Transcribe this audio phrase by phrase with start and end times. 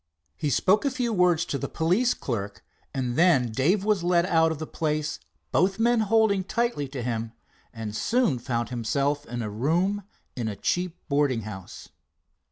[0.35, 4.51] He spoke a few words to the police clerk, and then Dave was led out
[4.51, 5.19] of the place,
[5.51, 7.33] both men holding tightly to him,
[7.71, 10.01] and soon found himself in a room
[10.35, 11.89] in a cheap boarding house.